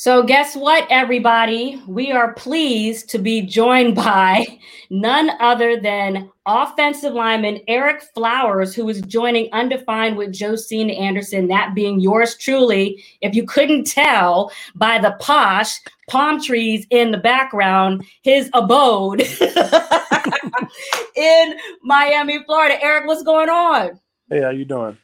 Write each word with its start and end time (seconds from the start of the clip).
So, 0.00 0.22
guess 0.22 0.54
what, 0.54 0.86
everybody? 0.90 1.82
We 1.88 2.12
are 2.12 2.32
pleased 2.34 3.10
to 3.10 3.18
be 3.18 3.42
joined 3.42 3.96
by 3.96 4.60
none 4.90 5.32
other 5.40 5.80
than 5.80 6.30
offensive 6.46 7.14
lineman 7.14 7.58
Ereck 7.66 8.02
Flowers, 8.14 8.76
who 8.76 8.88
is 8.88 9.00
joining 9.00 9.52
Undefined 9.52 10.16
with 10.16 10.32
Josina 10.32 10.92
Anderson, 10.92 11.48
that 11.48 11.74
being 11.74 11.98
yours 11.98 12.36
truly. 12.36 13.04
If 13.22 13.34
you 13.34 13.44
couldn't 13.44 13.88
tell 13.88 14.52
by 14.76 15.00
the 15.00 15.16
posh 15.18 15.80
palm 16.08 16.40
trees 16.40 16.86
in 16.90 17.10
the 17.10 17.18
background, 17.18 18.04
his 18.22 18.50
abode 18.52 19.22
in 21.16 21.54
Miami, 21.82 22.44
Florida. 22.44 22.76
Ereck, 22.76 23.04
what's 23.04 23.24
going 23.24 23.48
on? 23.48 23.98
Hey, 24.30 24.42
how 24.42 24.50
you 24.50 24.64
doing? 24.64 24.96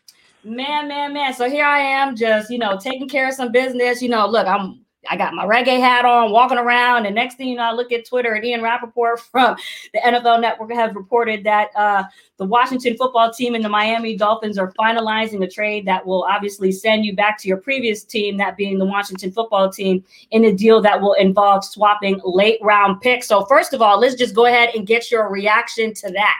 Man, 0.45 0.87
man, 0.87 1.13
man. 1.15 1.35
So 1.35 1.51
here 1.51 1.65
I 1.65 1.81
am, 1.81 2.15
just 2.15 2.49
you 2.49 2.59
know, 2.59 2.79
taking 2.79 3.09
care 3.09 3.27
of 3.27 3.35
some 3.35 3.51
business. 3.51 4.01
You 4.01 4.11
know, 4.11 4.29
look, 4.29 4.47
I'm 4.47 4.84
I 5.09 5.17
got 5.17 5.35
my 5.35 5.45
reggae 5.45 5.79
hat 5.79 6.05
on, 6.05 6.31
walking 6.31 6.59
around, 6.59 7.07
and 7.07 7.15
next 7.15 7.37
thing 7.37 7.49
you 7.49 7.57
know, 7.57 7.63
I 7.63 7.73
look 7.73 7.93
at 7.93 8.07
Twitter 8.07 8.33
and 8.33 8.45
Ian 8.45 8.63
Rapoport 8.63 9.21
from 9.21 9.57
the 9.93 10.01
NFL 10.01 10.41
Network 10.41 10.73
has 10.73 10.95
reported 10.95 11.45
that 11.45 11.69
uh, 11.77 12.05
the 12.37 12.45
Washington 12.45 12.97
football 12.97 13.33
team 13.33 13.55
and 13.55 13.65
the 13.65 13.69
Miami 13.69 14.17
Dolphins 14.17 14.59
are 14.59 14.73
finalizing 14.73 15.45
a 15.45 15.49
trade 15.49 15.87
that 15.87 16.05
will 16.05 16.25
obviously 16.25 16.73
send 16.73 17.05
you 17.05 17.15
back 17.15 17.39
to 17.39 17.49
your 17.49 17.59
previous 17.59 18.05
team, 18.05 18.37
that 18.39 18.57
being 18.57 18.79
the 18.79 18.85
Washington 18.85 19.33
football 19.33 19.71
team, 19.71 20.05
in 20.31 20.45
a 20.45 20.53
deal 20.53 20.81
that 20.83 21.01
will 21.01 21.15
involve 21.15 21.65
swapping 21.65 22.21
late 22.25 22.59
round 22.63 23.01
picks. 23.01 23.29
So, 23.29 23.45
first 23.47 23.73
of 23.73 23.83
all, 23.83 23.99
let's 23.99 24.15
just 24.15 24.35
go 24.35 24.47
ahead 24.47 24.71
and 24.75 24.87
get 24.87 25.11
your 25.11 25.29
reaction 25.29 25.95
to 25.95 26.11
that. 26.13 26.39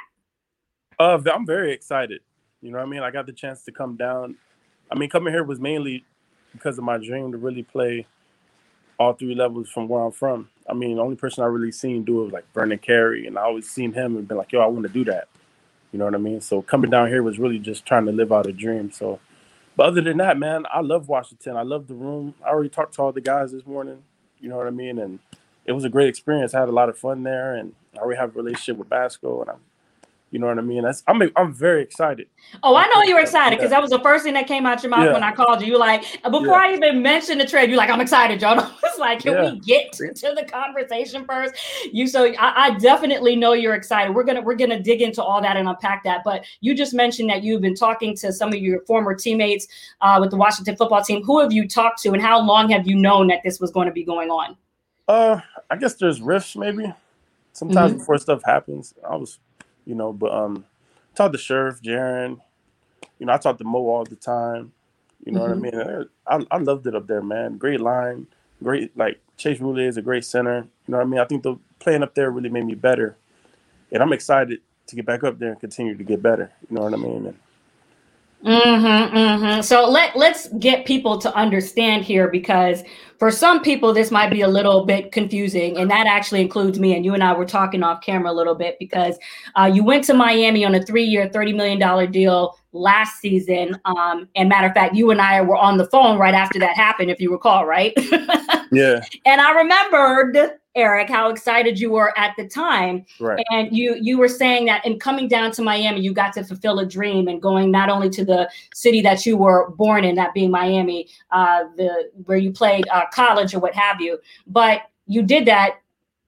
Uh, 0.99 1.19
I'm 1.33 1.47
very 1.47 1.73
excited. 1.73 2.21
You 2.63 2.71
know 2.71 2.79
what 2.79 2.87
I 2.87 2.91
mean? 2.91 3.03
I 3.03 3.11
got 3.11 3.27
the 3.27 3.33
chance 3.33 3.63
to 3.65 3.73
come 3.73 3.97
down. 3.97 4.37
I 4.91 4.99
mean, 4.99 5.11
coming 5.11 5.33
here 5.33 5.45
was 5.45 5.61
mainly 5.61 6.05
because 6.53 6.79
of 6.79 6.85
my 6.85 6.97
dream 6.99 7.33
to 7.33 7.39
really 7.39 7.63
play 7.63 8.07
all 8.99 9.13
three 9.13 9.35
levels 9.35 9.69
from 9.69 9.89
where 9.89 10.03
I'm 10.03 10.13
from. 10.13 10.49
I 10.69 10.75
mean, 10.75 10.97
the 10.97 11.03
only 11.03 11.17
person 11.17 11.45
I 11.45 11.47
really 11.47 11.73
seen 11.73 12.05
do 12.05 12.21
it 12.21 12.25
was 12.25 12.33
like 12.33 12.45
Vernon 12.55 12.79
Carey, 12.79 13.27
and 13.27 13.39
I 13.39 13.43
always 13.43 13.69
seen 13.69 13.93
him 13.93 14.17
and 14.17 14.27
been 14.27 14.37
like, 14.37 14.53
yo, 14.53 14.61
I 14.61 14.67
want 14.67 14.87
to 14.87 14.93
do 14.93 15.05
that. 15.05 15.29
You 15.93 15.99
know 15.99 16.07
what 16.07 16.15
I 16.15 16.19
mean? 16.19 16.41
So 16.41 16.63
coming 16.63 16.91
down 16.91 17.09
here 17.09 17.23
was 17.23 17.39
really 17.39 17.59
just 17.59 17.87
trying 17.87 18.07
to 18.07 18.13
live 18.13 18.33
out 18.33 18.47
a 18.47 18.53
dream. 18.53 18.91
So, 18.91 19.21
but 19.77 19.87
other 19.87 20.01
than 20.01 20.17
that, 20.19 20.39
man, 20.39 20.65
I 20.73 20.81
love 20.81 21.09
Washington. 21.09 21.57
I 21.57 21.63
love 21.63 21.87
the 21.87 21.95
room. 21.95 22.35
I 22.45 22.49
already 22.49 22.69
talked 22.69 22.95
to 22.95 23.03
all 23.03 23.13
the 23.13 23.21
guys 23.21 23.53
this 23.53 23.67
morning. 23.67 24.03
You 24.41 24.49
know 24.49 24.57
what 24.57 24.67
I 24.67 24.71
mean? 24.71 24.99
And 24.99 25.21
it 25.65 25.73
was 25.73 25.85
a 25.85 25.89
great 25.89 26.09
experience. 26.09 26.55
I 26.55 26.61
had 26.61 26.69
a 26.69 26.73
lot 26.73 26.89
of 26.89 26.99
fun 26.99 27.23
there, 27.23 27.55
and 27.55 27.75
I 27.95 28.01
already 28.01 28.19
have 28.19 28.31
a 28.31 28.39
relationship 28.43 28.77
with 28.77 28.89
Basco, 28.89 29.43
and 29.43 29.51
I'm 29.51 29.61
you 30.35 30.41
know 30.41 30.49
what 30.49 30.59
I 30.59 30.63
mean? 30.63 30.83
That's 30.83 31.05
I'm 31.07 31.23
I'm 31.37 31.55
very 31.55 31.81
excited. 31.81 32.27
Oh, 32.65 32.75
I 32.75 32.89
know 32.89 33.05
you're 33.05 33.21
excited 33.21 33.57
because 33.57 33.71
that 33.71 33.81
was 33.81 33.93
the 33.93 34.01
first 34.01 34.25
thing 34.25 34.35
that 34.35 34.49
came 34.49 34.67
out 34.67 34.83
your 34.83 34.91
mouth 34.91 35.05
yeah. 35.05 35.13
when 35.13 35.23
I 35.23 35.31
called 35.31 35.61
you. 35.61 35.69
You 35.69 35.79
like 35.79 36.03
before 36.25 36.47
yeah. 36.47 36.71
I 36.71 36.75
even 36.75 37.03
mentioned 37.03 37.41
the 37.41 37.47
trade, 37.47 37.71
you're 37.71 37.79
like, 37.79 37.89
I'm 37.89 38.01
excited, 38.01 38.41
John. 38.41 38.59
I 38.59 38.75
was 38.83 38.99
like, 38.99 39.21
can 39.21 39.35
yeah. 39.35 39.53
we 39.53 39.61
get 39.61 39.93
to, 39.93 40.13
to, 40.13 40.35
the 40.35 40.45
conversation 40.45 41.25
first? 41.25 41.55
You 41.93 42.09
so 42.09 42.25
I, 42.37 42.65
I, 42.65 42.79
definitely 42.79 43.37
know 43.37 43.53
you're 43.53 43.77
excited. 43.77 44.13
We're 44.13 44.25
gonna 44.25 44.43
we're 44.43 44.57
gonna 44.57 44.83
dig 44.83 45.03
into 45.03 45.23
all 45.23 45.41
that 45.41 45.57
and 45.57 45.69
unpack 45.69 46.03
that. 46.03 46.23
But 46.25 46.45
you 46.61 46.75
just 46.75 46.95
mentioned 46.95 47.31
that 47.31 47.45
you've 47.45 47.63
been 47.63 47.77
talking 47.77 48.17
to 48.17 48.33
some 48.33 48.49
of 48.49 48.57
your 48.57 48.81
former 48.87 49.15
teammates 49.15 49.69
uh, 50.01 50.19
with 50.21 50.33
the 50.33 50.37
Washington 50.37 50.75
football 50.75 51.05
team. 51.05 51.23
Who 51.23 51.39
have 51.39 51.53
you 51.53 51.69
talked 51.69 52.03
to, 52.03 52.11
and 52.11 52.21
how 52.21 52.45
long 52.45 52.71
have 52.71 52.89
you 52.89 52.97
known 52.97 53.29
that 53.29 53.45
this 53.45 53.61
was 53.61 53.71
going 53.71 53.87
to 53.87 53.93
be 53.93 54.03
going 54.03 54.31
on? 54.31 54.57
Uh, 55.07 55.39
I 55.71 55.77
guess 55.77 55.95
there's 55.95 56.21
rifts 56.21 56.57
maybe. 56.57 56.93
Sometimes 57.55 57.93
mm-hmm. 57.93 57.99
before 58.01 58.19
stuff 58.19 58.43
happens, 58.45 58.95
I 59.09 59.15
was 59.15 59.39
you 59.87 59.95
know. 59.95 60.13
But 60.13 60.33
um, 60.33 60.65
talk 61.15 61.33
to 61.33 61.39
Scherff 61.39 61.83
Jaron. 61.83 62.41
You 63.19 63.27
know, 63.27 63.33
I 63.33 63.39
talk 63.39 63.59
to 63.59 63.65
Mo 63.65 63.79
all 63.89 64.05
the 64.05 64.17
time. 64.17 64.73
You 65.25 65.33
know 65.33 65.41
mm-hmm. 65.41 65.61
what 65.61 65.75
I 65.75 65.77
mm-hmm. 65.77 65.99
mean? 65.99 66.47
I, 66.51 66.57
I 66.57 66.59
loved 66.59 66.87
it 66.87 66.95
up 66.95 67.07
there, 67.07 67.23
man. 67.23 67.57
Great 67.57 67.81
line, 67.81 68.27
great 68.63 68.97
like 68.97 69.21
Chase 69.37 69.59
Roullier 69.59 69.89
is 69.89 69.97
a 69.97 70.03
great 70.03 70.25
center. 70.25 70.67
You 70.87 70.93
know 70.93 70.99
what 70.99 71.07
I 71.07 71.09
mean? 71.09 71.21
I 71.21 71.25
think 71.25 71.43
the 71.43 71.57
playing 71.79 72.03
up 72.03 72.15
there 72.15 72.31
really 72.31 72.51
made 72.51 72.67
me 72.67 72.75
better, 72.75 73.17
and 73.91 74.03
I'm 74.03 74.13
excited 74.13 74.61
to 74.87 74.97
get 74.97 75.07
back 75.07 75.25
up 75.25 75.39
there 75.39 75.51
and 75.51 75.61
continue 75.61 75.97
to 75.97 76.05
get 76.05 76.23
better. 76.23 76.53
You 76.69 76.77
know 76.77 76.83
what 76.83 76.95
I 76.95 76.97
mean? 76.97 77.27
And, 77.27 77.39
Mm-hmm, 78.45 79.17
mm-hmm. 79.17 79.63
So 79.63 79.89
let 79.89 80.15
let's 80.17 80.49
get 80.59 80.85
people 80.85 81.19
to 81.19 81.35
understand 81.35 82.05
here 82.05 82.29
because 82.29 82.83
for 83.19 83.31
some 83.31 83.63
people 83.63 83.95
this 83.95 84.11
might 84.11 84.31
be 84.31 84.43
a 84.43 84.49
little 84.49 84.85
bit 84.85 85.13
confusing, 85.13 85.79
and 85.79 85.91
that 85.91 86.07
actually 86.07 86.43
includes 86.43 86.79
me. 86.79 86.95
And 86.95 87.07
you 87.07 87.15
and 87.15 87.23
I 87.23 87.33
were 87.33 87.47
talking 87.47 87.83
off 87.83 88.03
camera 88.03 88.31
a 88.31 88.35
little 88.35 88.55
bit 88.55 88.77
because 88.79 89.17
uh, 89.57 89.71
you 89.73 89.83
went 89.83 90.05
to 90.05 90.15
Miami 90.15 90.63
on 90.65 90.75
a 90.75 90.85
three-year, 90.85 91.31
thirty 91.31 91.55
million 91.55 91.79
dollar 91.79 92.07
deal 92.07 92.59
last 92.73 93.19
season. 93.21 93.81
Um, 93.87 94.29
and 94.37 94.51
matter 94.51 94.67
of 94.67 94.75
fact, 94.75 94.95
you 94.95 95.11
and 95.11 95.23
I 95.23 95.41
were 95.41 95.57
on 95.57 95.79
the 95.79 95.87
phone 95.87 96.19
right 96.19 96.35
after 96.35 96.59
that 96.59 96.77
happened, 96.77 97.11
if 97.11 97.21
you 97.21 97.33
recall, 97.33 97.65
right? 97.65 97.95
yeah. 98.73 99.01
And 99.25 99.41
I 99.41 99.53
remembered 99.53 100.59
Ereck, 100.77 101.09
how 101.09 101.31
excited 101.31 101.79
you 101.79 101.91
were 101.91 102.17
at 102.19 102.35
the 102.37 102.49
time. 102.49 103.07
Right. 103.21 103.45
And 103.51 103.77
you 103.77 103.97
you 104.01 104.19
were 104.19 104.29
saying 104.29 104.67
that 104.67 104.85
in 104.85 104.99
coming 104.99 105.29
down 105.29 105.53
to 105.53 105.63
Miami, 105.63 106.01
you 106.01 106.13
got 106.13 106.33
to 106.35 106.45
fulfill 106.45 106.81
a 106.81 106.87
dream 106.87 107.29
and 107.29 107.41
going 107.41 107.71
not 107.71 107.89
only 107.89 108.11
to 108.11 108.25
the 108.25 108.51
city 108.75 109.01
that 109.03 109.25
you 109.25 109.37
were 109.37 109.71
born 109.71 110.05
in, 110.05 110.15
that 110.17 110.35
being 110.35 110.51
Miami, 110.51 111.09
uh, 111.31 111.65
the 111.77 112.11
where 112.25 112.39
you 112.39 112.51
played 112.51 112.85
uh, 112.93 113.05
college 113.13 113.55
or 113.55 113.61
what 113.61 113.75
have 113.75 114.01
you, 114.01 114.19
but 114.47 114.83
you 115.07 115.23
did 115.23 115.47
that 115.47 115.81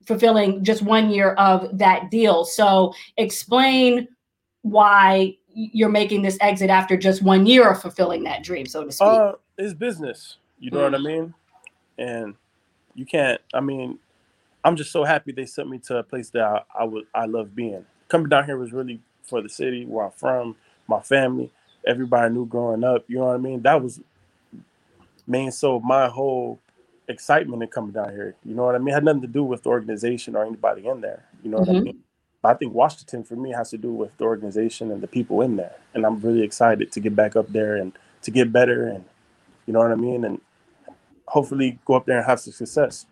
fulfilling 0.06 0.62
just 0.62 0.82
one 0.82 1.10
year 1.10 1.32
of 1.32 1.76
that 1.76 2.10
deal. 2.10 2.44
So 2.44 2.94
explain 3.16 4.06
why 4.62 5.36
you're 5.52 5.88
making 5.88 6.22
this 6.22 6.38
exit 6.40 6.70
after 6.70 6.96
just 6.96 7.22
one 7.22 7.46
year 7.46 7.70
of 7.70 7.80
fulfilling 7.80 8.22
that 8.24 8.44
dream, 8.44 8.66
so 8.66 8.84
to 8.84 8.92
speak. 8.92 9.08
Uh, 9.08 9.32
it's 9.58 9.74
business. 9.74 10.36
You 10.58 10.70
know 10.70 10.78
mm. 10.78 10.92
what 10.92 10.94
I 10.94 10.98
mean? 10.98 11.34
And 11.98 12.34
you 12.94 13.06
can't. 13.06 13.40
I 13.54 13.60
mean, 13.60 13.98
I'm 14.66 14.74
just 14.74 14.90
so 14.90 15.04
happy 15.04 15.30
they 15.30 15.46
sent 15.46 15.68
me 15.70 15.78
to 15.86 15.98
a 15.98 16.02
place 16.02 16.28
that 16.30 16.42
I, 16.42 16.62
I 16.80 16.84
would 16.84 17.06
I 17.14 17.26
love 17.26 17.54
being. 17.54 17.86
Coming 18.08 18.28
down 18.28 18.46
here 18.46 18.58
was 18.58 18.72
really 18.72 19.00
for 19.22 19.40
the 19.40 19.48
city 19.48 19.86
where 19.86 20.06
I'm 20.06 20.10
from, 20.10 20.56
my 20.88 21.00
family, 21.00 21.52
everybody 21.86 22.24
I 22.24 22.28
knew 22.30 22.46
growing 22.46 22.82
up. 22.82 23.04
You 23.06 23.18
know 23.18 23.26
what 23.26 23.36
I 23.36 23.38
mean? 23.38 23.62
That 23.62 23.80
was 23.80 24.00
main 25.24 25.52
so 25.52 25.78
my 25.78 26.08
whole 26.08 26.58
excitement 27.06 27.62
in 27.62 27.68
coming 27.68 27.92
down 27.92 28.10
here. 28.10 28.34
You 28.44 28.56
know 28.56 28.64
what 28.64 28.74
I 28.74 28.78
mean? 28.78 28.88
It 28.88 28.94
had 28.94 29.04
nothing 29.04 29.20
to 29.20 29.28
do 29.28 29.44
with 29.44 29.62
the 29.62 29.68
organization 29.68 30.34
or 30.34 30.44
anybody 30.44 30.88
in 30.88 31.00
there. 31.00 31.24
You 31.44 31.50
know 31.50 31.58
what 31.58 31.68
mm-hmm. 31.68 31.76
I 31.76 31.82
mean? 31.82 32.00
I 32.42 32.54
think 32.54 32.74
Washington 32.74 33.22
for 33.22 33.36
me 33.36 33.52
has 33.52 33.70
to 33.70 33.78
do 33.78 33.92
with 33.92 34.16
the 34.18 34.24
organization 34.24 34.90
and 34.90 35.00
the 35.00 35.06
people 35.06 35.42
in 35.42 35.54
there. 35.54 35.76
And 35.94 36.04
I'm 36.04 36.18
really 36.18 36.42
excited 36.42 36.90
to 36.90 36.98
get 36.98 37.14
back 37.14 37.36
up 37.36 37.48
there 37.52 37.76
and 37.76 37.92
to 38.22 38.32
get 38.32 38.52
better 38.52 38.88
and 38.88 39.04
you 39.66 39.72
know 39.72 39.78
what 39.78 39.92
I 39.92 39.96
mean? 39.96 40.24
And 40.24 40.40
hopefully 41.26 41.78
go 41.84 41.94
up 41.94 42.06
there 42.06 42.18
and 42.18 42.26
have 42.26 42.40
some 42.40 42.52
success. 42.52 43.06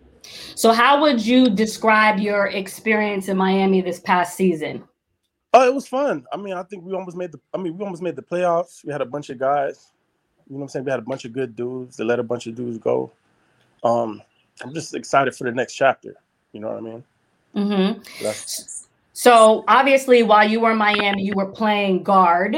So, 0.55 0.73
how 0.73 1.01
would 1.03 1.25
you 1.25 1.51
describe 1.51 2.19
your 2.19 2.47
experience 2.49 3.29
in 3.29 3.37
Miami 3.37 3.81
this 3.81 4.01
past 4.01 4.37
season? 4.37 4.85
Oh, 5.53 5.67
it 5.67 5.75
was 5.75 5.87
fun. 5.87 6.25
I 6.33 6.37
mean, 6.37 6.55
I 6.55 6.63
think 6.65 6.85
we 6.85 6.95
almost 6.95 7.17
made 7.17 7.33
the. 7.33 7.41
I 7.53 7.59
mean, 7.59 7.77
we 7.77 7.85
almost 7.85 8.03
made 8.03 8.17
the 8.17 8.23
playoffs. 8.23 8.85
We 8.85 8.93
had 8.93 9.01
a 9.01 9.07
bunch 9.07 9.31
of 9.31 9.39
guys. 9.39 9.93
You 10.49 10.55
know 10.55 10.59
what 10.59 10.65
I'm 10.65 10.69
saying? 10.69 10.85
We 10.85 10.91
had 10.91 11.01
a 11.01 11.05
bunch 11.05 11.25
of 11.25 11.33
good 11.33 11.57
dudes. 11.57 11.97
They 11.97 12.05
let 12.05 12.19
a 12.19 12.25
bunch 12.25 12.47
of 12.47 12.55
dudes 12.55 12.79
go. 12.79 13.11
Um, 13.83 14.23
I'm 14.63 14.75
just 14.75 14.95
excited 14.95 15.35
for 15.35 15.45
the 15.45 15.53
next 15.53 15.75
chapter. 15.75 16.15
You 16.53 16.61
know 16.61 16.69
what 16.69 16.79
I 16.79 16.81
mean? 16.81 17.05
Mm-hmm. 17.55 18.31
So 19.13 19.65
obviously, 19.69 20.23
while 20.23 20.49
you 20.49 20.61
were 20.61 20.73
in 20.73 20.79
Miami, 20.79 21.23
you 21.23 21.35
were 21.35 21.51
playing 21.51 22.03
guard, 22.03 22.57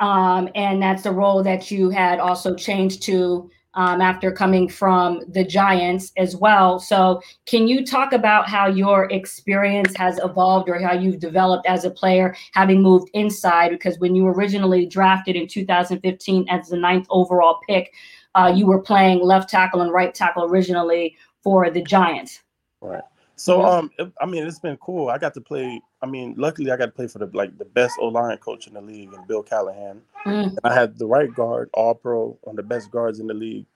um, 0.00 0.48
and 0.54 0.82
that's 0.82 1.02
the 1.02 1.12
role 1.12 1.42
that 1.42 1.70
you 1.70 1.90
had 1.90 2.20
also 2.20 2.54
changed 2.54 3.02
to 3.04 3.50
um, 3.74 4.00
after 4.00 4.30
coming 4.30 4.68
from 4.68 5.20
the 5.28 5.44
Giants 5.44 6.12
as 6.16 6.36
well. 6.36 6.78
So, 6.78 7.20
can 7.46 7.66
you 7.66 7.84
talk 7.84 8.12
about 8.12 8.48
how 8.48 8.66
your 8.66 9.10
experience 9.10 9.94
has 9.96 10.18
evolved 10.22 10.68
or 10.68 10.78
how 10.80 10.94
you've 10.94 11.18
developed 11.18 11.66
as 11.66 11.84
a 11.84 11.90
player, 11.90 12.34
having 12.52 12.82
moved 12.82 13.10
inside? 13.14 13.70
Because 13.70 13.98
when 13.98 14.14
you 14.14 14.24
were 14.24 14.32
originally 14.32 14.86
drafted 14.86 15.36
in 15.36 15.46
2015 15.46 16.46
as 16.48 16.68
the 16.68 16.76
ninth 16.76 17.06
overall 17.10 17.60
pick, 17.68 17.92
uh, 18.34 18.52
you 18.54 18.66
were 18.66 18.80
playing 18.80 19.22
left 19.22 19.48
tackle 19.48 19.80
and 19.80 19.92
right 19.92 20.14
tackle 20.14 20.44
originally 20.44 21.16
for 21.42 21.70
the 21.70 21.82
Giants. 21.82 22.42
Right. 22.80 23.02
So, 23.36 23.64
um, 23.64 23.90
I 24.20 24.26
mean, 24.26 24.46
it's 24.46 24.60
been 24.60 24.76
cool. 24.76 25.08
I 25.08 25.18
got 25.18 25.34
to 25.34 25.40
play. 25.40 25.80
I 26.02 26.06
mean, 26.06 26.34
luckily, 26.36 26.70
I 26.70 26.76
got 26.76 26.86
to 26.86 26.92
play 26.92 27.08
for 27.08 27.18
the 27.18 27.30
like 27.34 27.56
the 27.58 27.64
best 27.64 27.94
O 28.00 28.06
line 28.06 28.36
coach 28.38 28.66
in 28.66 28.74
the 28.74 28.80
league, 28.80 29.12
and 29.12 29.26
Bill 29.26 29.42
Callahan. 29.42 30.02
Mm. 30.24 30.50
And 30.50 30.58
I 30.62 30.72
had 30.72 30.98
the 30.98 31.06
right 31.06 31.34
guard, 31.34 31.68
All 31.74 31.94
Pro, 31.94 32.38
one 32.42 32.52
of 32.52 32.56
the 32.56 32.62
best 32.62 32.90
guards 32.90 33.18
in 33.18 33.26
the 33.26 33.34
league. 33.34 33.66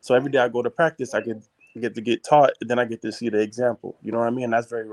So 0.00 0.14
every 0.14 0.30
day 0.30 0.38
I 0.38 0.48
go 0.48 0.62
to 0.62 0.70
practice, 0.70 1.14
I 1.14 1.20
get 1.20 1.42
get 1.80 1.94
to 1.94 2.00
get 2.00 2.24
taught, 2.24 2.52
and 2.60 2.68
then 2.68 2.78
I 2.78 2.84
get 2.84 3.02
to 3.02 3.12
see 3.12 3.28
the 3.28 3.40
example. 3.40 3.96
You 4.02 4.12
know 4.12 4.18
what 4.18 4.26
I 4.26 4.30
mean? 4.30 4.50
That's 4.50 4.68
very. 4.68 4.88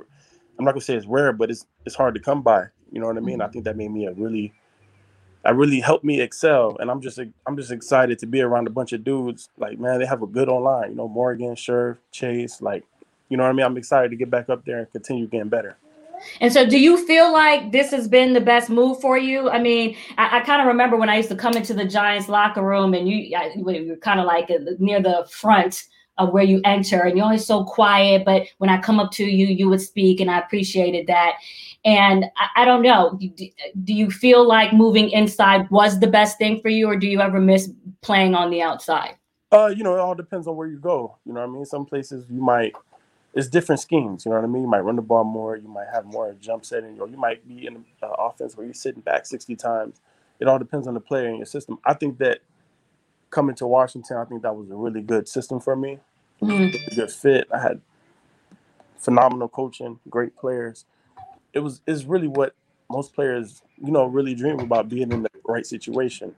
I'm 0.58 0.64
not 0.64 0.72
gonna 0.72 0.82
say 0.82 0.96
it's 0.96 1.06
rare, 1.06 1.34
but 1.34 1.50
it's 1.50 1.66
it's 1.86 1.96
hard 1.96 2.16
to 2.16 2.22
come 2.22 2.42
by. 2.42 2.66
You 2.92 3.02
know 3.02 3.08
what 3.08 3.18
I 3.18 3.22
mean? 3.22 3.42
I 3.42 3.46
mm-hmm. 3.46 3.54
think 3.54 3.66
that 3.66 3.78
made 3.78 3.92
me 3.92 4.06
a 4.06 4.14
really, 4.14 4.54
that 5.44 5.56
really 5.56 5.80
helped 5.80 6.06
me 6.06 6.22
excel, 6.22 6.78
and 6.80 6.90
I'm 6.90 7.02
just 7.02 7.20
I'm 7.46 7.58
just 7.58 7.72
excited 7.72 8.20
to 8.20 8.26
be 8.26 8.42
around 8.42 8.68
a 8.68 8.72
bunch 8.72 8.94
of 8.94 9.04
dudes. 9.04 9.50
Like 9.58 9.80
man, 9.80 10.00
they 10.00 10.06
have 10.06 10.22
a 10.22 10.28
good 10.28 10.50
online. 10.50 10.92
You 10.92 10.96
know, 10.96 11.08
Morgan, 11.08 11.56
Scherff, 11.56 11.98
Chase, 12.12 12.62
like 12.62 12.86
you 13.30 13.38
know 13.38 13.44
what 13.44 13.50
I 13.50 13.54
mean? 13.54 13.66
I'm 13.66 13.78
excited 13.78 14.10
to 14.12 14.16
get 14.16 14.30
back 14.30 14.50
up 14.50 14.66
there 14.66 14.80
and 14.80 14.92
continue 14.92 15.28
getting 15.28 15.50
better. 15.50 15.78
And 16.42 16.52
so, 16.52 16.66
do 16.66 16.80
you 16.80 17.06
feel 17.06 17.32
like 17.32 17.72
this 17.72 17.92
has 17.92 18.08
been 18.08 18.34
the 18.34 18.42
best 18.42 18.70
move 18.70 19.00
for 19.02 19.18
you? 19.18 19.50
I 19.50 19.60
mean, 19.60 19.96
I, 20.18 20.40
I 20.40 20.42
kind 20.42 20.62
of 20.62 20.68
remember 20.68 20.98
when 20.98 21.10
I 21.10 21.18
used 21.18 21.30
to 21.30 21.36
come 21.36 21.54
into 21.56 21.74
the 21.74 21.86
Giants 21.86 22.30
locker 22.30 22.62
room 22.62 22.94
and 22.94 23.08
you, 23.08 23.18
you 23.56 23.64
were 23.64 23.96
kind 23.98 24.20
of 24.20 24.26
like 24.26 24.50
uh, 24.50 24.60
near 24.80 25.02
the 25.02 25.28
front 25.30 25.84
of 26.18 26.32
where 26.32 26.44
you 26.44 26.62
enter, 26.64 27.02
and 27.02 27.18
you're 27.18 27.26
always 27.26 27.46
so 27.46 27.66
quiet. 27.66 28.24
But 28.26 28.48
when 28.58 28.70
I 28.70 28.80
come 28.80 29.00
up 29.00 29.12
to 29.14 29.26
you, 29.26 29.48
you 29.48 29.70
would 29.70 29.82
speak, 29.82 30.20
and 30.20 30.32
I 30.32 30.40
appreciated 30.40 31.08
that. 31.08 31.34
And 31.84 32.26
I, 32.38 32.62
I 32.62 32.66
don't 32.66 32.82
know, 32.82 33.20
do, 33.36 33.48
do 33.84 33.94
you 33.94 34.10
feel 34.10 34.48
like 34.48 34.74
moving 34.74 35.10
inside 35.10 35.70
was 35.70 36.00
the 36.00 36.08
best 36.08 36.38
thing 36.38 36.62
for 36.62 36.70
you, 36.70 36.88
or 36.88 36.96
do 36.96 37.08
you 37.08 37.22
ever 37.22 37.40
miss 37.40 37.70
playing 38.02 38.34
on 38.34 38.50
the 38.50 38.62
outside? 38.62 39.16
Uh, 39.52 39.68
you 39.68 39.84
know, 39.84 39.94
it 39.94 40.00
all 40.00 40.16
depends 40.16 40.48
on 40.48 40.56
where 40.56 40.68
you 40.68 40.80
go. 40.80 41.18
You 41.26 41.34
know 41.34 41.42
what 41.42 41.50
I 41.50 41.52
mean? 41.52 41.66
Some 41.66 41.86
places 41.86 42.26
you 42.30 42.42
might 42.42 42.74
it's 43.36 43.50
different 43.50 43.82
schemes. 43.82 44.26
You 44.26 44.32
know 44.32 44.38
what 44.38 44.46
I 44.46 44.48
mean? 44.48 44.64
You 44.64 44.68
might 44.68 44.80
run 44.80 44.96
the 44.96 45.02
ball 45.02 45.26
more. 45.26 45.58
You 45.58 45.68
might 45.68 45.88
have 45.94 46.06
more 46.06 46.34
jump 46.40 46.66
setting, 46.66 47.00
or 47.00 47.08
you 47.08 47.18
might 47.18 47.46
be 47.48 47.68
in 47.68 47.76
an 47.76 47.86
uh, 48.02 48.08
offense 48.08 48.56
where 48.56 48.66
you're 48.66 48.74
sitting 48.74 49.02
back 49.02 49.26
60 49.26 49.56
times. 49.58 50.00
It 50.40 50.48
all 50.48 50.58
depends 50.58 50.88
on 50.88 50.94
the 50.94 51.02
player 51.02 51.28
and 51.28 51.38
your 51.38 51.46
system. 51.46 51.78
I 51.84 51.94
think 51.94 52.18
that 52.20 52.40
coming 53.30 53.56
to 53.58 53.68
Washington, 53.68 54.18
I 54.18 54.24
think 54.24 54.42
that 54.44 54.56
was 54.56 54.72
a 54.72 54.76
really 54.76 55.02
good 55.02 55.28
system 55.28 55.60
for 55.60 55.76
me. 55.76 56.00
Mm. 56.42 56.74
A 56.92 56.96
good 56.96 57.12
fit. 57.12 57.48
I 57.54 57.60
had 57.60 57.82
phenomenal 58.98 59.50
coaching, 59.50 60.00
great 60.10 60.36
players. 60.38 60.86
It 61.54 61.60
was 61.60 61.82
is 61.86 62.06
really 62.06 62.28
what 62.28 62.54
most 62.90 63.14
players, 63.14 63.62
you 63.78 63.92
know, 63.92 64.06
really 64.06 64.34
dream 64.34 64.60
about 64.60 64.88
being 64.88 65.12
in 65.12 65.24
the 65.24 65.30
right 65.46 65.66
situation. 65.66 66.36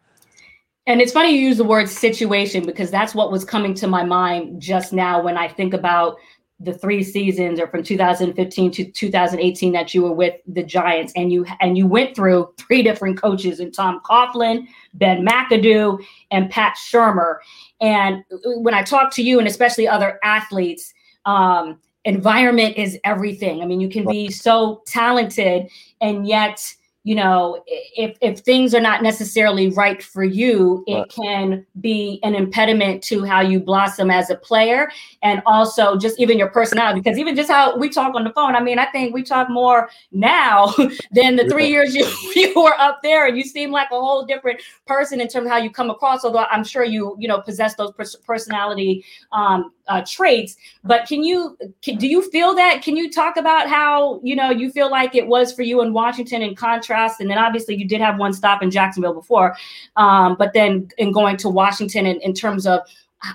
And 0.87 1.01
it's 1.01 1.11
funny 1.11 1.35
you 1.35 1.41
use 1.41 1.57
the 1.57 1.65
word 1.65 1.89
situation 1.89 2.65
because 2.65 2.89
that's 2.89 3.13
what 3.13 3.29
was 3.29 3.43
coming 3.43 3.73
to 3.75 3.87
my 3.87 4.03
mind 4.03 4.61
just 4.61 4.93
now 4.93 5.21
when 5.21 5.37
I 5.37 5.49
think 5.49 5.73
about 5.73 6.17
the 6.59 6.73
three 6.73 7.03
seasons 7.03 7.59
or 7.59 7.67
from 7.67 7.83
2015 7.83 8.71
to 8.71 8.85
2018 8.85 9.73
that 9.73 9.93
you 9.93 10.01
were 10.01 10.11
with 10.11 10.35
the 10.47 10.63
Giants 10.63 11.13
and 11.15 11.31
you 11.31 11.45
and 11.59 11.77
you 11.77 11.85
went 11.85 12.15
through 12.15 12.51
three 12.57 12.81
different 12.81 13.21
coaches 13.21 13.59
and 13.59 13.73
Tom 13.73 14.01
Coughlin, 14.03 14.67
Ben 14.93 15.25
McAdoo, 15.25 16.03
and 16.31 16.49
Pat 16.49 16.75
Shurmur. 16.75 17.37
And 17.79 18.23
when 18.43 18.73
I 18.73 18.81
talk 18.81 19.13
to 19.15 19.21
you 19.21 19.39
and 19.39 19.47
especially 19.47 19.87
other 19.87 20.19
athletes, 20.23 20.93
um, 21.25 21.79
environment 22.05 22.77
is 22.77 22.97
everything. 23.03 23.61
I 23.61 23.65
mean, 23.65 23.81
you 23.81 23.89
can 23.89 24.07
be 24.07 24.31
so 24.31 24.81
talented 24.87 25.69
and 26.01 26.25
yet 26.25 26.73
you 27.07 27.15
know 27.15 27.63
if 27.65 28.17
if 28.19 28.39
things 28.39 28.75
are 28.75 28.81
not 28.81 29.01
necessarily 29.01 29.69
right 29.69 30.03
for 30.03 30.25
you 30.25 30.83
it 30.87 30.95
right. 30.95 31.09
can 31.09 31.65
be 31.79 32.19
an 32.21 32.35
impediment 32.35 33.01
to 33.01 33.23
how 33.23 33.39
you 33.39 33.61
blossom 33.61 34.11
as 34.11 34.29
a 34.29 34.35
player 34.35 34.91
and 35.23 35.41
also 35.45 35.95
just 35.95 36.19
even 36.19 36.37
your 36.37 36.49
personality 36.49 36.99
because 36.99 37.17
even 37.17 37.33
just 37.33 37.49
how 37.49 37.77
we 37.77 37.87
talk 37.87 38.13
on 38.13 38.25
the 38.25 38.29
phone 38.31 38.57
i 38.57 38.61
mean 38.61 38.77
i 38.77 38.85
think 38.87 39.13
we 39.13 39.23
talk 39.23 39.49
more 39.49 39.89
now 40.11 40.67
than 41.11 41.37
the 41.37 41.47
three 41.49 41.69
years 41.69 41.95
you, 41.95 42.05
you 42.35 42.53
were 42.61 42.77
up 42.77 42.99
there 43.01 43.25
and 43.25 43.37
you 43.37 43.43
seem 43.43 43.71
like 43.71 43.87
a 43.91 43.95
whole 43.95 44.25
different 44.25 44.59
person 44.85 45.21
in 45.21 45.29
terms 45.29 45.45
of 45.45 45.51
how 45.51 45.57
you 45.57 45.69
come 45.69 45.89
across 45.89 46.25
although 46.25 46.45
i'm 46.51 46.63
sure 46.63 46.83
you 46.83 47.15
you 47.17 47.27
know 47.29 47.39
possess 47.39 47.75
those 47.75 47.93
personality 48.25 49.05
um, 49.31 49.71
uh, 49.87 50.03
traits. 50.05 50.55
But 50.83 51.07
can 51.07 51.23
you 51.23 51.57
can, 51.81 51.97
do 51.97 52.07
you 52.07 52.29
feel 52.29 52.55
that? 52.55 52.81
Can 52.81 52.95
you 52.95 53.11
talk 53.11 53.37
about 53.37 53.69
how 53.69 54.19
you 54.23 54.35
know 54.35 54.49
you 54.49 54.71
feel 54.71 54.89
like 54.89 55.15
it 55.15 55.27
was 55.27 55.53
for 55.53 55.63
you 55.63 55.81
in 55.81 55.93
Washington 55.93 56.41
in 56.41 56.55
contrast, 56.55 57.19
and 57.19 57.29
then 57.29 57.37
obviously 57.37 57.75
you 57.75 57.87
did 57.87 58.01
have 58.01 58.17
one 58.17 58.33
stop 58.33 58.61
in 58.61 58.71
Jacksonville 58.71 59.13
before, 59.13 59.55
um, 59.95 60.35
but 60.37 60.53
then 60.53 60.89
in 60.97 61.11
going 61.11 61.37
to 61.37 61.49
Washington 61.49 62.05
in, 62.05 62.19
in 62.21 62.33
terms 62.33 62.65
of 62.65 62.81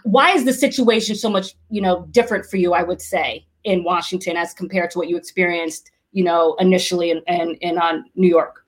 why 0.05 0.31
is 0.31 0.45
the 0.45 0.53
situation 0.53 1.17
so 1.17 1.29
much 1.29 1.55
you 1.71 1.81
know 1.81 2.07
different 2.11 2.47
for 2.47 2.57
you? 2.57 2.75
I 2.75 2.83
would 2.83 3.01
say 3.01 3.47
in 3.65 3.85
Washington 3.85 4.37
as 4.37 4.55
compared 4.55 4.91
to 4.91 4.99
what 4.99 5.09
you 5.09 5.17
experienced 5.17 5.91
you 6.13 6.25
know 6.25 6.55
initially 6.59 7.11
in 7.11 7.23
in, 7.27 7.55
in 7.57 7.79
on 7.79 7.99
uh, 7.99 8.03
New 8.15 8.29
York. 8.29 8.63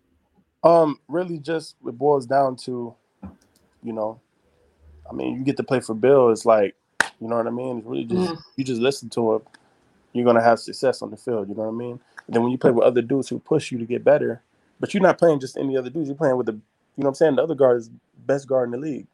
Um, 0.65 0.99
really, 1.09 1.39
just 1.39 1.77
it 1.87 1.99
boils 1.99 2.25
down 2.25 2.57
to, 2.65 2.95
you 3.83 3.93
know, 3.93 4.21
I 5.09 5.13
mean, 5.13 5.37
you 5.37 5.45
get 5.45 5.59
to 5.59 5.63
play 5.63 5.81
for 5.81 5.95
Bill. 5.95 6.31
It's 6.31 6.47
like 6.47 6.75
you 7.25 7.31
know 7.31 7.37
what 7.37 7.47
I 7.47 7.51
mean? 7.51 7.79
It's 7.79 7.87
really 7.87 8.05
just 8.05 8.33
mm. 8.33 8.43
you 8.57 8.65
just 8.65 8.83
listen 8.83 9.09
to 9.09 9.35
him, 9.35 9.43
you're 10.13 10.27
gonna 10.27 10.43
have 10.43 10.61
success 10.61 11.01
on 11.01 11.11
the 11.11 11.17
field. 11.17 11.49
You 11.49 11.55
know 11.55 11.63
what 11.63 11.71
I 11.71 11.73
mean? 11.73 11.99
And 12.27 12.37
then 12.37 12.43
when 12.43 12.53
you 12.53 12.59
play 12.59 12.71
with 12.71 12.85
other 12.85 13.01
dudes 13.01 13.31
who 13.31 13.39
push 13.39 13.73
you 13.73 13.79
to 13.79 13.87
get 13.87 14.05
better, 14.05 14.43
but 14.79 14.93
you're 14.93 15.03
not 15.03 15.17
playing 15.17 15.41
just 15.41 15.57
any 15.57 15.75
other 15.79 15.89
dudes. 15.89 16.09
You're 16.09 16.19
playing 16.19 16.37
with 16.37 16.45
the, 16.45 16.53
you 16.53 16.59
know 16.99 17.05
what 17.05 17.09
I'm 17.09 17.15
saying? 17.15 17.37
The 17.37 17.43
other 17.43 17.55
guard 17.55 17.79
is 17.79 17.89
best 18.27 18.47
guard 18.47 18.67
in 18.69 18.73
the 18.73 18.77
league. 18.77 19.07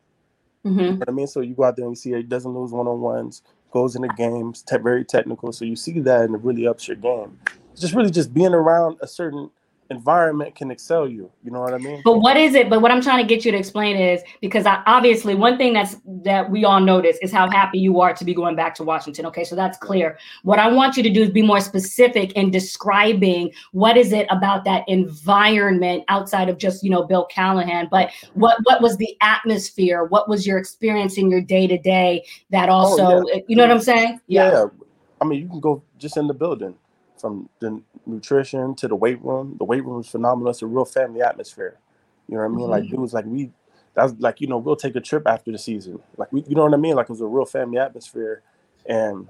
Mm-hmm. 0.66 0.80
You 0.80 0.90
know 0.90 0.96
what 0.96 1.08
I 1.08 1.12
mean? 1.12 1.26
So 1.28 1.40
you 1.40 1.54
go 1.54 1.62
out 1.62 1.76
there 1.76 1.84
and 1.84 1.92
you 1.92 1.96
see 1.96 2.12
he 2.12 2.24
doesn't 2.24 2.52
lose 2.52 2.72
one 2.72 2.88
on 2.88 3.00
ones, 3.00 3.42
goes 3.70 3.94
in 3.94 4.02
the 4.02 4.08
games, 4.08 4.62
te- 4.62 4.78
very 4.78 5.04
technical. 5.04 5.52
So 5.52 5.64
you 5.64 5.76
see 5.76 6.00
that 6.00 6.22
and 6.22 6.34
it 6.34 6.40
really 6.42 6.66
ups 6.66 6.88
your 6.88 6.96
game. 6.96 7.38
It's 7.70 7.80
just 7.80 7.94
really 7.94 8.10
just 8.10 8.34
being 8.34 8.54
around 8.54 8.98
a 9.02 9.06
certain 9.06 9.50
environment 9.90 10.54
can 10.54 10.70
excel 10.70 11.08
you. 11.08 11.30
You 11.42 11.50
know 11.50 11.60
what 11.60 11.74
I 11.74 11.78
mean? 11.78 12.00
But 12.04 12.20
what 12.20 12.36
is 12.36 12.54
it? 12.54 12.70
But 12.70 12.80
what 12.80 12.92
I'm 12.92 13.02
trying 13.02 13.22
to 13.22 13.28
get 13.28 13.44
you 13.44 13.50
to 13.50 13.58
explain 13.58 13.96
is 13.96 14.22
because 14.40 14.64
I, 14.64 14.82
obviously 14.86 15.34
one 15.34 15.58
thing 15.58 15.72
that's 15.72 15.96
that 16.22 16.48
we 16.48 16.64
all 16.64 16.80
notice 16.80 17.18
is 17.20 17.32
how 17.32 17.50
happy 17.50 17.78
you 17.78 18.00
are 18.00 18.14
to 18.14 18.24
be 18.24 18.32
going 18.32 18.54
back 18.54 18.74
to 18.76 18.84
Washington. 18.84 19.26
Okay, 19.26 19.42
so 19.42 19.56
that's 19.56 19.76
clear. 19.76 20.16
What 20.44 20.60
I 20.60 20.68
want 20.68 20.96
you 20.96 21.02
to 21.02 21.10
do 21.10 21.22
is 21.22 21.30
be 21.30 21.42
more 21.42 21.60
specific 21.60 22.32
in 22.32 22.50
describing 22.50 23.50
what 23.72 23.96
is 23.96 24.12
it 24.12 24.26
about 24.30 24.64
that 24.64 24.88
environment 24.88 26.04
outside 26.08 26.48
of 26.48 26.56
just 26.56 26.84
you 26.84 26.90
know 26.90 27.04
Bill 27.04 27.26
Callahan, 27.26 27.88
but 27.90 28.10
what 28.34 28.58
what 28.62 28.80
was 28.80 28.96
the 28.96 29.16
atmosphere? 29.20 30.04
What 30.04 30.28
was 30.28 30.46
your 30.46 30.58
experience 30.58 31.18
in 31.18 31.30
your 31.30 31.40
day 31.40 31.66
to 31.66 31.76
day 31.76 32.24
that 32.50 32.68
also 32.68 33.04
oh, 33.04 33.24
yeah. 33.26 33.40
you 33.48 33.56
know 33.56 33.64
what 33.64 33.72
I'm 33.72 33.80
saying? 33.80 34.20
Yeah. 34.28 34.52
yeah. 34.52 34.66
I 35.20 35.24
mean, 35.24 35.40
you 35.40 35.48
can 35.48 35.60
go 35.60 35.82
just 35.98 36.16
in 36.16 36.26
the 36.26 36.34
building 36.34 36.76
from 37.20 37.48
the 37.58 37.82
nutrition 38.10 38.74
to 38.76 38.88
the 38.88 38.96
weight 38.96 39.22
room. 39.22 39.56
The 39.58 39.64
weight 39.64 39.84
room 39.84 40.00
is 40.00 40.08
phenomenal. 40.08 40.50
It's 40.50 40.62
a 40.62 40.66
real 40.66 40.84
family 40.84 41.22
atmosphere. 41.22 41.78
You 42.28 42.36
know 42.36 42.42
what 42.42 42.46
I 42.46 42.48
mean? 42.48 42.58
Mm-hmm. 42.60 42.70
Like 42.70 42.90
dudes, 42.90 43.12
like 43.12 43.24
we, 43.26 43.50
that's 43.94 44.14
like 44.18 44.40
you 44.40 44.46
know 44.46 44.58
we'll 44.58 44.76
take 44.76 44.96
a 44.96 45.00
trip 45.00 45.26
after 45.26 45.50
the 45.50 45.58
season. 45.58 46.00
Like 46.16 46.32
we, 46.32 46.44
you 46.46 46.54
know 46.54 46.64
what 46.64 46.74
I 46.74 46.76
mean? 46.76 46.94
Like 46.96 47.10
it's 47.10 47.20
a 47.20 47.26
real 47.26 47.44
family 47.44 47.78
atmosphere, 47.78 48.42
and 48.86 49.28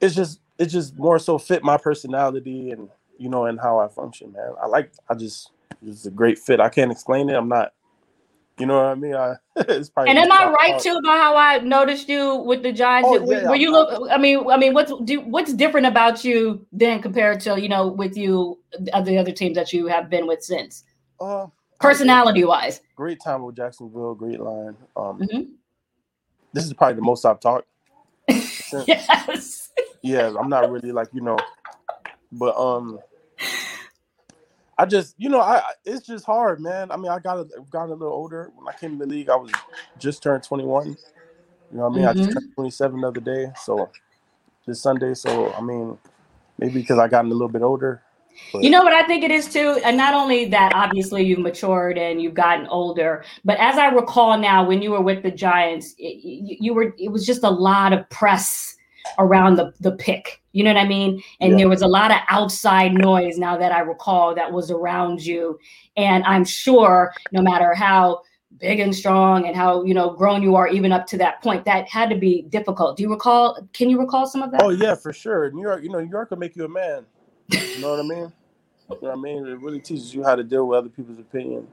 it's 0.00 0.14
just 0.14 0.40
it 0.58 0.66
just 0.66 0.96
more 0.96 1.18
so 1.18 1.38
fit 1.38 1.62
my 1.62 1.76
personality 1.76 2.70
and 2.70 2.88
you 3.18 3.28
know 3.28 3.46
and 3.46 3.60
how 3.60 3.78
I 3.78 3.88
function, 3.88 4.32
man. 4.32 4.52
I 4.62 4.66
like 4.66 4.92
I 5.08 5.14
just 5.14 5.50
it's 5.86 6.06
a 6.06 6.10
great 6.10 6.38
fit. 6.38 6.60
I 6.60 6.68
can't 6.68 6.90
explain 6.90 7.28
it. 7.28 7.34
I'm 7.34 7.48
not 7.48 7.72
you 8.58 8.66
know 8.66 8.76
what 8.76 8.86
I 8.86 8.94
mean? 8.94 9.14
I, 9.14 9.34
it's 9.56 9.90
probably 9.90 10.10
and 10.10 10.18
am 10.18 10.32
I 10.32 10.50
right 10.50 10.70
hard. 10.70 10.82
too 10.82 10.96
about 10.96 11.18
how 11.18 11.36
I 11.36 11.58
noticed 11.58 12.08
you 12.08 12.36
with 12.36 12.62
the 12.62 12.72
Giants? 12.72 13.08
Oh, 13.10 13.30
yeah, 13.30 13.48
Where 13.48 13.56
you 13.56 13.70
look, 13.70 14.10
I 14.10 14.16
mean, 14.16 14.48
I 14.50 14.56
mean, 14.56 14.72
what's 14.72 14.92
do, 15.04 15.20
what's 15.20 15.52
different 15.52 15.86
about 15.86 16.24
you 16.24 16.66
then 16.72 17.02
compared 17.02 17.40
to 17.40 17.60
you 17.60 17.68
know 17.68 17.88
with 17.88 18.16
you 18.16 18.58
of 18.94 19.04
the 19.04 19.18
other 19.18 19.32
teams 19.32 19.56
that 19.56 19.72
you 19.72 19.86
have 19.86 20.08
been 20.08 20.26
with 20.26 20.42
since? 20.42 20.84
Uh, 21.20 21.46
Personality 21.78 22.44
wise, 22.44 22.80
great 22.94 23.20
time 23.22 23.42
with 23.42 23.56
Jacksonville, 23.56 24.14
great 24.14 24.40
line. 24.40 24.76
Um, 24.96 25.20
mm-hmm. 25.20 25.42
This 26.54 26.64
is 26.64 26.72
probably 26.72 26.96
the 26.96 27.02
most 27.02 27.26
I've 27.26 27.40
talked. 27.40 27.66
yes. 28.28 29.70
Yeah, 30.02 30.32
I'm 30.38 30.48
not 30.48 30.70
really 30.70 30.92
like 30.92 31.08
you 31.12 31.20
know, 31.20 31.38
but 32.32 32.56
um, 32.56 32.98
I 34.78 34.84
just, 34.84 35.14
you 35.18 35.28
know, 35.28 35.40
I 35.40 35.62
it's 35.84 36.06
just 36.06 36.24
hard, 36.24 36.60
man. 36.60 36.90
I 36.90 36.96
mean, 36.96 37.10
I 37.10 37.18
got 37.18 37.38
a, 37.38 37.46
got 37.70 37.88
a 37.88 37.94
little 37.94 38.12
older. 38.12 38.50
When 38.54 38.68
I 38.68 38.76
came 38.76 38.98
to 38.98 39.06
the 39.06 39.10
league, 39.10 39.30
I 39.30 39.36
was 39.36 39.50
just 39.98 40.22
turned 40.22 40.42
21. 40.42 40.88
You 40.88 40.96
know 41.72 41.88
what 41.88 41.92
I 41.92 41.94
mean? 41.94 41.98
Mm-hmm. 41.98 42.08
I 42.08 42.12
just 42.12 42.30
mm-hmm. 42.30 42.38
turned 42.38 42.54
27 42.54 43.00
the 43.00 43.08
other 43.08 43.20
day. 43.20 43.52
So 43.62 43.90
this 44.66 44.82
Sunday. 44.82 45.14
So 45.14 45.52
I 45.54 45.60
mean, 45.62 45.96
maybe 46.58 46.80
because 46.80 46.98
I 46.98 47.08
gotten 47.08 47.30
a 47.30 47.34
little 47.34 47.48
bit 47.48 47.62
older. 47.62 48.02
But. 48.52 48.64
You 48.64 48.68
know 48.68 48.82
what 48.82 48.92
I 48.92 49.02
think 49.06 49.24
it 49.24 49.30
is 49.30 49.50
too, 49.50 49.80
and 49.82 49.96
not 49.96 50.12
only 50.12 50.44
that, 50.46 50.74
obviously 50.74 51.24
you've 51.24 51.38
matured 51.38 51.96
and 51.96 52.20
you've 52.20 52.34
gotten 52.34 52.66
older. 52.66 53.24
But 53.46 53.58
as 53.58 53.78
I 53.78 53.86
recall 53.86 54.36
now, 54.36 54.62
when 54.62 54.82
you 54.82 54.90
were 54.90 55.00
with 55.00 55.22
the 55.22 55.30
Giants, 55.30 55.94
it, 55.98 56.22
you, 56.22 56.56
you 56.60 56.74
were 56.74 56.94
it 56.98 57.10
was 57.10 57.24
just 57.24 57.44
a 57.44 57.50
lot 57.50 57.94
of 57.94 58.08
press 58.10 58.76
around 59.18 59.56
the, 59.56 59.72
the 59.80 59.92
pick. 59.92 60.42
You 60.56 60.64
know 60.64 60.72
what 60.72 60.80
I 60.80 60.88
mean? 60.88 61.22
And 61.40 61.52
yeah. 61.52 61.58
there 61.58 61.68
was 61.68 61.82
a 61.82 61.86
lot 61.86 62.10
of 62.10 62.16
outside 62.30 62.94
noise 62.94 63.36
now 63.36 63.58
that 63.58 63.72
I 63.72 63.80
recall 63.80 64.34
that 64.34 64.50
was 64.50 64.70
around 64.70 65.24
you. 65.24 65.58
And 65.98 66.24
I'm 66.24 66.46
sure 66.46 67.12
no 67.30 67.42
matter 67.42 67.74
how 67.74 68.22
big 68.58 68.80
and 68.80 68.96
strong 68.96 69.46
and 69.46 69.54
how 69.54 69.84
you 69.84 69.92
know 69.92 70.14
grown 70.14 70.42
you 70.42 70.56
are 70.56 70.66
even 70.66 70.92
up 70.92 71.06
to 71.08 71.18
that 71.18 71.42
point 71.42 71.62
that 71.66 71.86
had 71.90 72.08
to 72.08 72.16
be 72.16 72.42
difficult 72.42 72.96
do 72.96 73.02
you 73.02 73.10
recall 73.10 73.58
can 73.74 73.90
you 73.90 74.00
recall 74.00 74.26
some 74.26 74.40
of 74.40 74.50
that 74.50 74.62
oh 74.62 74.70
yeah 74.70 74.94
for 74.94 75.12
sure 75.12 75.50
new 75.50 75.60
york 75.60 75.82
you 75.82 75.90
know 75.90 76.00
new 76.00 76.08
york 76.08 76.30
will 76.30 76.38
make 76.38 76.56
you 76.56 76.64
a 76.64 76.68
man 76.68 77.04
you 77.50 77.80
know 77.80 77.90
what 77.90 78.00
i 78.00 78.02
mean 78.02 78.32
you 78.88 78.88
know 78.88 78.96
what 79.00 79.12
i 79.12 79.14
mean 79.14 79.46
it 79.46 79.60
really 79.60 79.80
teaches 79.80 80.14
you 80.14 80.22
how 80.22 80.34
to 80.34 80.42
deal 80.42 80.66
with 80.66 80.78
other 80.78 80.88
people's 80.88 81.18
opinion 81.18 81.66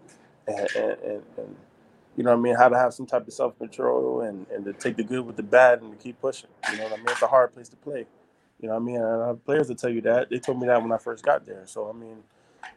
and, 0.48 0.68
and, 0.76 0.98
and, 1.04 1.24
and 1.38 1.56
you 2.16 2.24
know 2.24 2.32
what 2.32 2.40
I 2.40 2.42
mean, 2.42 2.56
how 2.56 2.70
to 2.70 2.78
have 2.78 2.94
some 2.94 3.06
type 3.06 3.28
of 3.28 3.34
self 3.34 3.58
control 3.58 4.22
and, 4.22 4.46
and 4.54 4.64
to 4.66 4.74
take 4.74 4.98
the 4.98 5.04
good 5.04 5.26
with 5.26 5.36
the 5.36 5.44
bad 5.44 5.82
and 5.82 5.92
to 5.92 5.98
keep 5.98 6.20
pushing. 6.22 6.50
You 6.72 6.78
know 6.78 6.84
what 6.84 6.94
I 6.94 6.98
mean? 6.98 7.06
It's 7.10 7.22
a 7.22 7.28
hard 7.28 7.54
place 7.54 7.70
to 7.70 7.76
play. 7.76 8.06
You 8.64 8.70
know 8.70 8.76
what 8.76 8.82
I 8.82 8.86
mean? 8.86 8.96
And 8.96 9.24
I 9.24 9.28
have 9.28 9.46
players 9.46 9.68
that 9.68 9.78
tell 9.78 9.90
you 9.90 10.00
that. 10.02 10.30
They 10.30 10.40
told 10.40 10.58
me 10.58 10.68
that 10.68 10.82
when 10.82 10.94
I 10.94 10.98
first 10.98 11.22
got 11.22 11.46
there. 11.46 11.64
So 11.66 11.90
I 11.90 11.92
mean, 11.92 12.24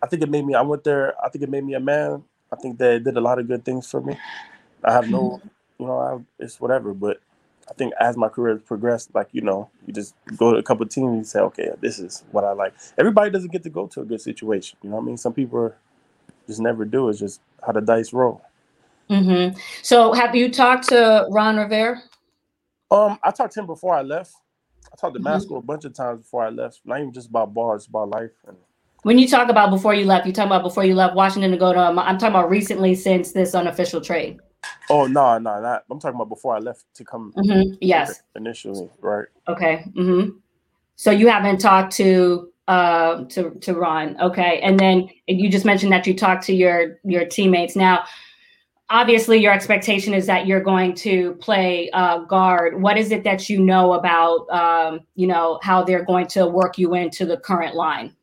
I 0.03 0.09
think 0.09 0.21
it 0.21 0.29
made 0.29 0.45
me 0.45 0.53
I 0.55 0.61
went 0.61 0.83
there, 0.83 1.15
I 1.25 1.29
think 1.29 1.45
it 1.45 1.49
made 1.49 1.65
me 1.65 1.75
a 1.75 1.81
man. 1.81 2.25
I 2.53 2.57
think 2.57 2.77
that 2.79 2.95
it 2.95 3.05
did 3.05 3.17
a 3.17 3.21
lot 3.21 3.39
of 3.39 3.47
good 3.47 3.65
things 3.65 3.89
for 3.89 4.01
me. 4.01 4.19
I 4.83 4.93
have 4.93 5.09
no 5.09 5.41
you 5.79 5.87
know, 5.87 5.99
I, 5.99 6.43
it's 6.43 6.61
whatever, 6.61 6.93
but 6.93 7.21
I 7.71 7.75
think 7.75 7.93
as 8.01 8.17
my 8.17 8.29
career 8.29 8.57
progressed, 8.57 9.15
like 9.15 9.29
you 9.31 9.43
know, 9.43 9.71
you 9.87 9.93
just 9.93 10.17
go 10.37 10.55
to 10.55 10.59
a 10.59 10.63
couple 10.63 10.85
teams 10.87 11.07
and 11.07 11.19
you 11.19 11.25
say, 11.25 11.39
okay, 11.39 11.71
this 11.81 12.01
is 12.01 12.25
what 12.33 12.43
I 12.43 12.51
like. 12.51 12.75
Everybody 12.99 13.31
doesn't 13.31 13.53
get 13.53 13.63
to 13.63 13.71
go 13.71 13.87
to 13.87 14.01
a 14.01 14.05
good 14.05 14.21
situation. 14.21 14.79
You 14.83 14.91
know 14.91 14.97
what 14.97 15.03
I 15.03 15.07
mean? 15.07 15.17
Some 15.17 15.35
people 15.35 15.61
are, 15.61 15.77
just 16.49 16.59
never 16.61 16.85
do. 16.85 17.09
It's 17.11 17.21
just 17.21 17.41
how 17.65 17.71
the 17.71 17.81
dice 17.81 18.13
roll. 18.13 18.43
Mm-hmm. 19.09 19.57
So, 19.83 20.13
have 20.15 20.35
you 20.35 20.51
talked 20.51 20.89
to 20.89 21.29
Ron 21.31 21.59
Rivera? 21.59 22.03
Um, 22.91 23.21
I 23.23 23.31
talked 23.31 23.55
to 23.55 23.61
him 23.61 23.67
before 23.67 23.95
I 23.95 24.03
left. 24.03 24.35
I 24.97 25.01
talked 25.01 25.17
to 25.17 25.23
mm-hmm. 25.23 25.55
A 25.55 25.63
bunch 25.63 25.85
of 25.85 25.95
times 25.95 26.23
before 26.23 26.45
I 26.45 26.51
left. 26.51 26.81
Not 26.85 27.01
even 27.01 27.13
just 27.13 27.29
about 27.29 27.53
bars, 27.53 27.87
about 27.87 28.09
life. 28.11 28.31
And 28.47 28.57
when 29.03 29.19
you 29.19 29.29
talk 29.29 29.49
about 29.49 29.71
before 29.71 29.95
you 29.95 30.05
left, 30.05 30.27
you 30.27 30.33
talking 30.33 30.51
about 30.51 30.63
before 30.63 30.85
you 30.85 30.95
left 30.95 31.15
Washington 31.15 31.51
to 31.51 31.57
go 31.57 31.73
to. 31.73 31.79
Um, 31.79 31.99
I'm 31.99 32.19
talking 32.19 32.35
about 32.35 32.51
recently 32.51 32.95
since 32.95 33.33
this 33.33 33.55
unofficial 33.55 34.01
trade. 34.01 34.39
Oh 34.91 35.07
no, 35.07 35.39
no, 35.39 35.61
not. 35.61 35.85
I'm 35.91 36.01
talking 36.01 36.17
about 36.17 36.29
before 36.29 36.57
I 36.57 36.59
left 36.59 36.85
to 36.95 37.05
come. 37.05 37.33
Mm-hmm. 37.37 37.75
Yes. 37.81 38.23
Initially, 38.37 38.89
right. 39.01 39.27
Okay. 39.49 39.85
Mm-hmm. 39.97 40.31
So 40.97 41.11
you 41.11 41.29
haven't 41.29 41.59
talked 41.59 41.93
to 41.97 42.51
uh 42.69 43.25
to 43.27 43.51
to 43.61 43.75
Ron, 43.75 44.21
okay? 44.21 44.61
And 44.61 44.81
then 44.81 45.09
you 45.27 45.51
just 45.51 45.65
mentioned 45.65 45.93
that 45.93 46.07
you 46.07 46.15
talked 46.15 46.45
to 46.45 46.55
your 46.55 46.99
your 47.05 47.27
teammates. 47.27 47.77
Now, 47.77 48.05
obviously, 48.91 49.39
your 49.39 49.53
expectation 49.53 50.15
is 50.15 50.27
that 50.27 50.47
you're 50.47 50.61
going 50.61 50.95
to 50.97 51.35
play 51.35 51.91
uh, 51.91 52.19
guard. 52.21 52.81
What 52.81 52.97
is 52.97 53.11
it 53.11 53.25
that 53.25 53.49
you 53.49 53.61
know 53.61 53.95
about 53.95 54.49
um, 54.51 55.01
you 55.15 55.27
know 55.27 55.59
how 55.63 55.83
they're 55.83 56.05
going 56.05 56.27
to 56.29 56.47
work 56.47 56.79
you 56.79 56.95
into 56.95 57.27
the 57.27 57.37
current 57.37 57.75
line? 57.75 58.15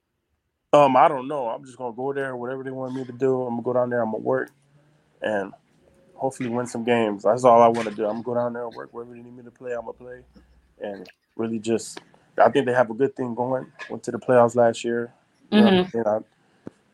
Um, 0.74 0.98
I 0.98 1.08
don't 1.08 1.28
know. 1.28 1.48
I'm 1.50 1.64
just 1.64 1.78
gonna 1.78 1.96
go 1.96 2.14
there. 2.14 2.36
Whatever 2.36 2.64
they 2.64 2.72
want 2.72 2.96
me 2.96 3.06
to 3.06 3.12
do, 3.12 3.44
I'm 3.44 3.54
gonna 3.54 3.62
go 3.62 3.74
down 3.74 3.90
there. 3.92 4.02
I'm 4.02 4.12
gonna 4.12 4.24
work, 4.24 4.50
and 5.22 5.54
hopefully 6.16 6.50
win 6.50 6.66
some 6.66 6.84
games. 6.84 7.24
That's 7.24 7.44
all 7.44 7.62
I 7.62 7.68
want 7.68 7.88
to 7.90 7.94
do. 7.94 8.06
I'm 8.06 8.22
gonna 8.22 8.24
go 8.24 8.34
down 8.34 8.54
there 8.54 8.66
and 8.66 8.76
work 8.76 8.90
wherever 8.92 9.14
they 9.14 9.22
need 9.22 9.36
me 9.38 9.44
to 9.44 9.52
play. 9.52 9.74
I'm 9.74 9.82
gonna 9.82 9.94
play, 9.94 10.22
and 10.80 11.08
really 11.36 11.60
just. 11.60 12.02
I 12.44 12.50
think 12.50 12.66
they 12.66 12.74
have 12.74 12.90
a 12.90 12.96
good 12.96 13.16
thing 13.16 13.36
going. 13.36 13.72
Went 13.92 14.02
to 14.04 14.12
the 14.12 14.18
playoffs 14.18 14.56
last 14.56 14.84
year. 14.84 15.14
Mm-hmm. 15.52 16.00
know, 16.00 16.04
I, 16.08 16.33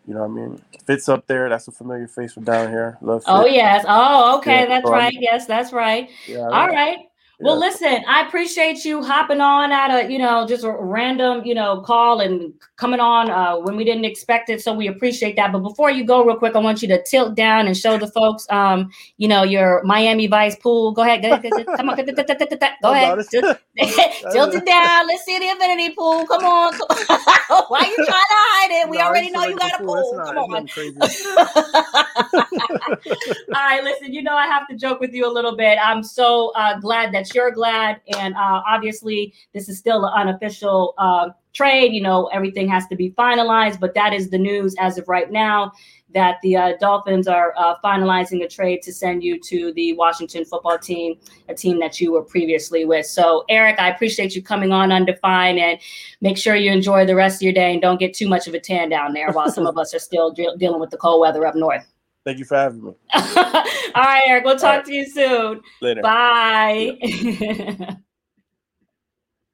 you 0.09 0.15
know 0.15 0.21
what 0.21 0.41
I 0.41 0.47
mean? 0.47 0.61
Fitz 0.87 1.07
up 1.07 1.27
there. 1.27 1.49
That's 1.49 1.67
a 1.67 1.71
familiar 1.71 2.07
face 2.07 2.33
from 2.33 2.43
down 2.43 2.69
here. 2.69 2.97
Love. 2.99 3.21
Oh 3.27 3.45
yes. 3.45 3.85
Oh 3.87 4.39
okay. 4.39 4.61
Yeah, 4.61 4.65
that's 4.65 4.89
right. 4.89 5.13
Yes, 5.15 5.45
that's 5.45 5.71
right. 5.71 6.09
Yeah, 6.27 6.47
All 6.49 6.67
right. 6.67 6.97
Well, 7.41 7.53
yeah. 7.53 7.67
listen, 7.67 8.03
I 8.05 8.27
appreciate 8.27 8.83
you 8.83 9.01
hopping 9.01 9.39
on 9.39 9.71
at 9.71 9.91
a, 9.91 10.11
you 10.11 10.19
know, 10.19 10.45
just 10.45 10.65
a 10.65 10.71
random, 10.71 11.45
you 11.45 11.55
know, 11.55 11.79
call 11.79 12.19
and 12.19 12.53
coming 12.75 12.99
on 12.99 13.29
uh, 13.29 13.55
when 13.55 13.77
we 13.77 13.85
didn't 13.85 14.03
expect 14.03 14.49
it. 14.49 14.61
So 14.61 14.73
we 14.73 14.87
appreciate 14.87 15.37
that. 15.37 15.53
But 15.53 15.59
before 15.59 15.89
you 15.89 16.03
go, 16.03 16.25
real 16.25 16.35
quick, 16.35 16.53
I 16.55 16.59
want 16.59 16.81
you 16.81 16.89
to 16.89 17.01
tilt 17.03 17.35
down 17.35 17.67
and 17.67 17.77
show 17.77 17.97
the 17.97 18.07
folks, 18.07 18.45
um, 18.49 18.91
you 19.17 19.29
know, 19.29 19.43
your 19.43 19.81
Miami 19.85 20.27
Vice 20.27 20.57
pool. 20.57 20.91
Go 20.91 21.03
ahead, 21.03 21.21
go 21.21 21.31
ahead, 21.31 21.65
come 21.77 21.89
on, 21.89 21.95
go 22.81 22.91
ahead, 22.91 23.15
tilt 24.33 24.53
it 24.55 24.65
down. 24.65 25.07
Let's 25.07 25.23
see 25.23 25.39
the 25.39 25.47
infinity 25.47 25.95
pool. 25.95 26.27
Come 26.27 26.43
on, 26.43 26.73
why 27.69 27.79
are 27.79 27.87
you 27.87 27.95
trying 27.95 28.07
to 28.07 28.39
hide 28.51 28.71
it? 28.83 28.89
We 28.89 28.97
no, 28.97 28.98
already 29.09 29.31
know 29.31 29.45
you 29.45 29.57
got 29.57 29.79
a 29.79 29.83
pool. 29.83 30.21
Come 30.25 30.37
on. 30.37 30.67
All 33.53 33.53
right, 33.53 33.83
listen. 33.83 34.13
You 34.13 34.23
know, 34.23 34.35
I 34.35 34.47
have 34.47 34.67
to 34.69 34.75
joke 34.75 34.99
with 34.99 35.13
you 35.13 35.29
a 35.29 35.31
little 35.31 35.55
bit. 35.55 35.77
I'm 35.83 36.03
so 36.03 36.51
uh, 36.55 36.79
glad 36.79 37.13
that 37.13 37.33
you're 37.33 37.51
glad. 37.51 38.01
And 38.17 38.35
uh, 38.35 38.61
obviously, 38.67 39.33
this 39.53 39.69
is 39.69 39.77
still 39.77 40.05
an 40.05 40.13
unofficial 40.13 40.93
uh, 40.97 41.29
trade. 41.53 41.93
You 41.93 42.01
know, 42.01 42.27
everything 42.27 42.67
has 42.69 42.87
to 42.87 42.95
be 42.95 43.11
finalized, 43.11 43.79
but 43.79 43.93
that 43.95 44.13
is 44.13 44.29
the 44.29 44.37
news 44.37 44.75
as 44.79 44.97
of 44.97 45.07
right 45.07 45.31
now 45.31 45.71
that 46.13 46.37
the 46.41 46.55
uh, 46.55 46.73
Dolphins 46.79 47.27
are 47.27 47.53
uh, 47.57 47.75
finalizing 47.83 48.43
a 48.43 48.47
trade 48.47 48.81
to 48.83 48.93
send 48.93 49.23
you 49.23 49.39
to 49.41 49.73
the 49.73 49.93
Washington 49.93 50.45
football 50.45 50.77
team, 50.77 51.19
a 51.47 51.53
team 51.53 51.79
that 51.79 52.01
you 52.01 52.11
were 52.11 52.23
previously 52.23 52.85
with. 52.85 53.05
So, 53.05 53.45
Ereck, 53.49 53.79
I 53.79 53.89
appreciate 53.89 54.35
you 54.35 54.41
coming 54.41 54.71
on 54.71 54.91
Undefined 54.91 55.59
and 55.59 55.79
make 56.21 56.37
sure 56.37 56.55
you 56.55 56.71
enjoy 56.71 57.05
the 57.05 57.15
rest 57.15 57.37
of 57.37 57.41
your 57.43 57.53
day 57.53 57.73
and 57.73 57.81
don't 57.81 57.99
get 57.99 58.13
too 58.13 58.27
much 58.27 58.47
of 58.47 58.53
a 58.53 58.59
tan 58.59 58.89
down 58.89 59.13
there 59.13 59.31
while 59.31 59.51
some 59.51 59.67
of 59.67 59.77
us 59.77 59.93
are 59.93 59.99
still 59.99 60.31
de- 60.31 60.55
dealing 60.57 60.79
with 60.79 60.89
the 60.89 60.97
cold 60.97 61.21
weather 61.21 61.45
up 61.45 61.55
north. 61.55 61.85
Thank 62.25 62.39
you 62.39 62.45
for 62.45 62.57
having 62.57 62.83
me. 62.83 62.93
All 63.13 63.23
right, 63.95 64.23
Ereck. 64.27 64.43
We'll 64.43 64.57
talk 64.57 64.77
right. 64.77 64.85
to 64.85 64.93
you 64.93 65.05
soon. 65.05 65.61
Later. 65.81 66.01
Bye. 66.01 67.97